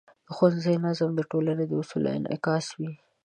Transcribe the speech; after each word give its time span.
د 0.27 0.29
ښوونځي 0.35 0.75
نظم 0.85 1.09
د 1.15 1.21
ټولنې 1.31 1.65
د 1.67 1.71
اصولو 1.81 2.09
انعکاس 2.17 2.65
و. 2.77 2.79